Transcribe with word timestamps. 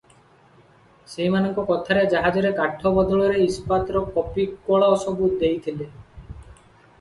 ସେହିମାନଙ୍କ 1.09 1.65
କଥାରେ 1.67 2.05
ଜାହାଜରେ 2.13 2.51
କାଠ 2.61 2.93
ବଦଳରେ 2.95 3.45
ଇସ୍ପାତର 3.49 4.03
କପି 4.17 4.47
କଳ 4.71 4.89
ସବୁ 5.05 5.31
ଦେଇଥିଲି। 5.45 5.91